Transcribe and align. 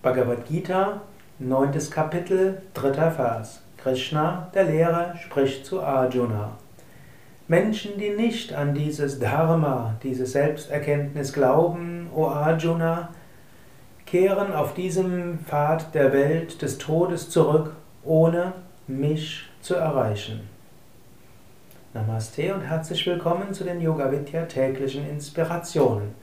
Bhagavad 0.00 0.46
Gita, 0.46 1.00
9. 1.40 1.72
Kapitel, 1.90 2.62
3. 2.74 3.10
Vers. 3.10 3.62
Krishna, 3.78 4.48
der 4.54 4.64
Lehrer, 4.64 5.16
spricht 5.16 5.66
zu 5.66 5.82
Arjuna. 5.82 6.52
Menschen, 7.48 7.98
die 7.98 8.10
nicht 8.10 8.52
an 8.52 8.74
dieses 8.74 9.18
Dharma, 9.18 9.96
diese 10.04 10.24
Selbsterkenntnis 10.24 11.32
glauben, 11.32 12.10
o 12.14 12.28
Arjuna, 12.28 13.08
kehren 14.06 14.52
auf 14.52 14.72
diesem 14.74 15.40
Pfad 15.40 15.92
der 15.96 16.12
Welt 16.12 16.62
des 16.62 16.78
Todes 16.78 17.28
zurück, 17.30 17.74
ohne 18.04 18.52
mich 18.86 19.50
zu 19.62 19.74
erreichen. 19.74 20.48
Namaste 21.92 22.54
und 22.54 22.60
herzlich 22.60 23.04
willkommen 23.04 23.52
zu 23.52 23.64
den 23.64 23.80
Yoga 23.80 24.12
Vidya 24.12 24.44
täglichen 24.44 25.10
Inspirationen. 25.10 26.14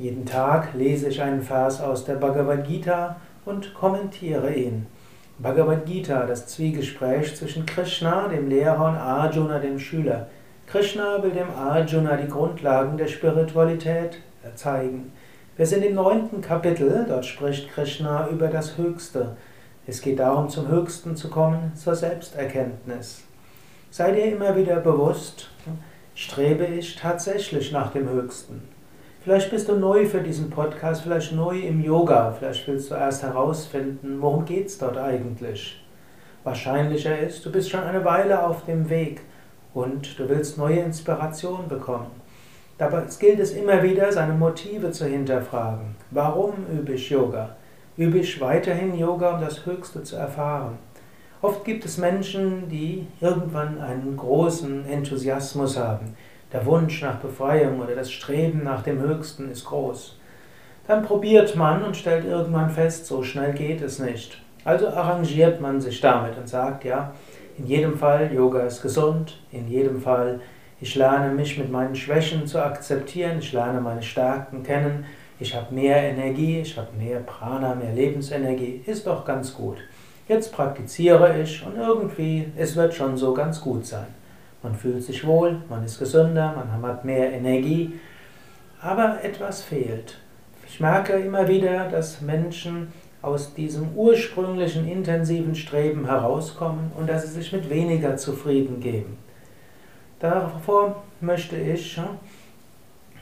Jeden 0.00 0.24
Tag 0.24 0.72
lese 0.72 1.08
ich 1.08 1.20
einen 1.20 1.42
Vers 1.42 1.82
aus 1.82 2.06
der 2.06 2.14
Bhagavad 2.14 2.66
Gita 2.66 3.16
und 3.44 3.74
kommentiere 3.74 4.50
ihn. 4.54 4.86
Bhagavad 5.38 5.84
Gita, 5.84 6.24
das 6.24 6.46
Zwiegespräch 6.46 7.36
zwischen 7.36 7.66
Krishna, 7.66 8.26
dem 8.28 8.48
Lehrer, 8.48 8.88
und 8.88 8.96
Arjuna, 8.96 9.58
dem 9.58 9.78
Schüler. 9.78 10.28
Krishna 10.66 11.22
will 11.22 11.32
dem 11.32 11.50
Arjuna 11.50 12.16
die 12.16 12.30
Grundlagen 12.30 12.96
der 12.96 13.08
Spiritualität 13.08 14.16
zeigen. 14.54 15.12
Wir 15.58 15.66
sind 15.66 15.84
im 15.84 15.96
neunten 15.96 16.40
Kapitel, 16.40 17.04
dort 17.06 17.26
spricht 17.26 17.70
Krishna 17.70 18.26
über 18.28 18.48
das 18.48 18.78
Höchste. 18.78 19.36
Es 19.86 20.00
geht 20.00 20.18
darum, 20.18 20.48
zum 20.48 20.68
Höchsten 20.68 21.14
zu 21.14 21.28
kommen, 21.28 21.72
zur 21.74 21.94
Selbsterkenntnis. 21.94 23.24
Sei 23.90 24.12
dir 24.12 24.32
immer 24.32 24.56
wieder 24.56 24.76
bewusst, 24.76 25.50
strebe 26.14 26.64
ich 26.64 26.96
tatsächlich 26.96 27.70
nach 27.70 27.92
dem 27.92 28.08
Höchsten. 28.08 28.79
Vielleicht 29.22 29.50
bist 29.50 29.68
du 29.68 29.76
neu 29.76 30.06
für 30.06 30.22
diesen 30.22 30.48
Podcast, 30.48 31.02
vielleicht 31.02 31.32
neu 31.32 31.58
im 31.58 31.84
Yoga, 31.84 32.32
vielleicht 32.32 32.66
willst 32.66 32.90
du 32.90 32.94
erst 32.94 33.22
herausfinden, 33.22 34.16
worum 34.18 34.46
geht 34.46 34.68
es 34.68 34.78
dort 34.78 34.96
eigentlich. 34.96 35.84
Wahrscheinlicher 36.42 37.18
ist, 37.18 37.44
du 37.44 37.52
bist 37.52 37.68
schon 37.68 37.82
eine 37.82 38.02
Weile 38.02 38.42
auf 38.42 38.64
dem 38.64 38.88
Weg 38.88 39.20
und 39.74 40.18
du 40.18 40.26
willst 40.26 40.56
neue 40.56 40.78
Inspiration 40.78 41.68
bekommen. 41.68 42.10
Dabei 42.78 43.02
gilt 43.18 43.40
es 43.40 43.52
immer 43.52 43.82
wieder, 43.82 44.10
seine 44.10 44.32
Motive 44.32 44.90
zu 44.90 45.04
hinterfragen. 45.04 45.96
Warum 46.10 46.54
übe 46.72 46.94
ich 46.94 47.10
Yoga? 47.10 47.56
Übe 47.98 48.20
ich 48.20 48.40
weiterhin 48.40 48.98
Yoga, 48.98 49.34
um 49.34 49.42
das 49.42 49.66
Höchste 49.66 50.02
zu 50.02 50.16
erfahren? 50.16 50.78
Oft 51.42 51.66
gibt 51.66 51.84
es 51.84 51.98
Menschen, 51.98 52.70
die 52.70 53.06
irgendwann 53.20 53.82
einen 53.82 54.16
großen 54.16 54.86
Enthusiasmus 54.86 55.76
haben 55.76 56.16
der 56.52 56.66
Wunsch 56.66 57.02
nach 57.02 57.16
Befreiung 57.16 57.80
oder 57.80 57.94
das 57.94 58.10
Streben 58.10 58.62
nach 58.64 58.82
dem 58.82 59.00
Höchsten 59.00 59.50
ist 59.50 59.64
groß. 59.64 60.18
Dann 60.86 61.02
probiert 61.02 61.54
man 61.54 61.84
und 61.84 61.96
stellt 61.96 62.24
irgendwann 62.24 62.70
fest, 62.70 63.06
so 63.06 63.22
schnell 63.22 63.52
geht 63.52 63.80
es 63.80 63.98
nicht. 63.98 64.42
Also 64.64 64.88
arrangiert 64.88 65.60
man 65.60 65.80
sich 65.80 66.00
damit 66.00 66.36
und 66.36 66.48
sagt, 66.48 66.84
ja, 66.84 67.12
in 67.56 67.66
jedem 67.66 67.96
Fall, 67.96 68.32
Yoga 68.32 68.62
ist 68.62 68.82
gesund, 68.82 69.38
in 69.52 69.68
jedem 69.68 70.00
Fall, 70.00 70.40
ich 70.80 70.94
lerne 70.94 71.32
mich 71.32 71.58
mit 71.58 71.70
meinen 71.70 71.94
Schwächen 71.94 72.46
zu 72.46 72.62
akzeptieren, 72.62 73.38
ich 73.38 73.52
lerne 73.52 73.80
meine 73.80 74.02
Stärken 74.02 74.62
kennen, 74.62 75.04
ich 75.38 75.54
habe 75.54 75.74
mehr 75.74 75.96
Energie, 75.96 76.60
ich 76.60 76.76
habe 76.76 76.88
mehr 76.98 77.20
Prana, 77.20 77.74
mehr 77.74 77.92
Lebensenergie, 77.92 78.82
ist 78.86 79.06
doch 79.06 79.24
ganz 79.24 79.54
gut. 79.54 79.76
Jetzt 80.28 80.52
praktiziere 80.52 81.40
ich 81.40 81.64
und 81.66 81.76
irgendwie, 81.76 82.52
es 82.56 82.76
wird 82.76 82.94
schon 82.94 83.16
so 83.16 83.34
ganz 83.34 83.60
gut 83.60 83.86
sein. 83.86 84.06
Man 84.62 84.74
fühlt 84.74 85.02
sich 85.02 85.26
wohl, 85.26 85.62
man 85.68 85.84
ist 85.84 85.98
gesünder, 85.98 86.54
man 86.54 86.82
hat 86.82 87.04
mehr 87.04 87.32
Energie, 87.32 87.98
aber 88.80 89.22
etwas 89.22 89.62
fehlt. 89.62 90.18
Ich 90.66 90.80
merke 90.80 91.14
immer 91.14 91.48
wieder, 91.48 91.88
dass 91.88 92.20
Menschen 92.20 92.92
aus 93.22 93.54
diesem 93.54 93.94
ursprünglichen 93.94 94.88
intensiven 94.88 95.54
Streben 95.54 96.06
herauskommen 96.06 96.92
und 96.96 97.08
dass 97.08 97.26
sie 97.26 97.32
sich 97.32 97.52
mit 97.52 97.68
weniger 97.68 98.16
zufrieden 98.16 98.80
geben. 98.80 99.18
Davor 100.20 101.02
möchte 101.20 101.56
ich, 101.56 102.00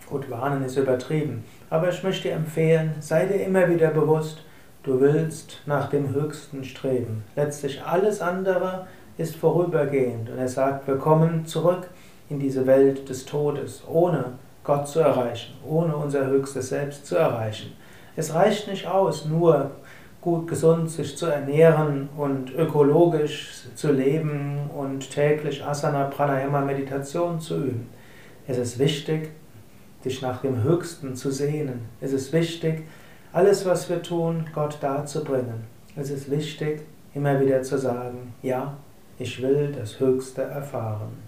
gut, 0.09 0.31
warnen 0.31 0.65
ist 0.65 0.77
übertrieben, 0.77 1.45
aber 1.71 1.89
ich 1.89 2.03
möchte 2.03 2.29
dir 2.29 2.35
empfehlen, 2.35 2.95
sei 3.01 3.27
dir 3.27 3.45
immer 3.45 3.69
wieder 3.69 3.89
bewusst, 3.89 4.43
du 4.83 5.01
willst 5.01 5.63
nach 5.67 5.91
dem 5.91 6.13
Höchsten 6.15 6.65
streben. 6.65 7.25
Letztlich 7.37 7.83
alles 7.83 8.21
andere 8.21 8.87
ist 9.19 9.37
vorübergehend. 9.37 10.31
Und 10.31 10.39
er 10.39 10.49
sagt, 10.49 10.87
wir 10.87 10.97
kommen 10.97 11.45
zurück 11.45 11.91
in 12.31 12.39
diese 12.39 12.67
Welt 12.67 13.09
des 13.09 13.27
Todes, 13.27 13.83
ohne 13.87 14.33
Gott 14.65 14.89
zu 14.89 15.01
erreichen, 15.01 15.55
ohne 15.67 15.97
unser 15.97 16.27
höchstes 16.27 16.71
Selbst 16.71 17.07
zu 17.07 17.17
erreichen. 17.17 17.73
Es 18.17 18.35
reicht 18.35 18.69
nicht 18.69 18.87
aus, 18.87 19.27
nur 19.27 19.73
gut 20.21 20.49
gesund 20.49 20.91
sich 20.91 21.17
zu 21.17 21.27
ernähren 21.27 22.09
und 22.17 22.55
ökologisch 22.55 23.65
zu 23.75 23.93
leben 23.93 24.71
und 24.77 25.11
täglich 25.11 25.65
Asana, 25.65 26.05
Pranayama, 26.05 26.61
Meditation 26.61 27.41
zu 27.41 27.57
üben. 27.57 27.89
Es 28.47 28.59
ist 28.59 28.79
wichtig, 28.79 29.31
dich 30.05 30.23
nach 30.23 30.41
dem 30.43 30.63
Höchsten 30.63 31.15
zu 31.15 31.31
sehnen. 31.31 31.87
Es 32.01 32.13
ist 32.13 32.33
wichtig, 32.33 32.85
alles, 33.33 33.67
was 33.67 33.89
wir 33.89 34.03
tun, 34.03 34.47
Gott 34.55 34.79
darzubringen. 34.81 35.65
Es 35.97 36.11
ist 36.11 36.31
wichtig, 36.31 36.83
immer 37.15 37.41
wieder 37.41 37.63
zu 37.63 37.79
sagen, 37.79 38.35
ja, 38.43 38.77
ich 39.19 39.43
will 39.43 39.73
das 39.73 39.99
Höchste 39.99 40.43
erfahren. 40.43 41.28